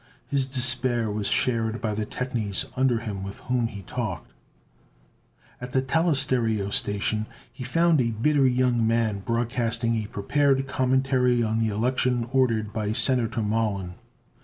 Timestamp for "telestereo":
5.83-6.71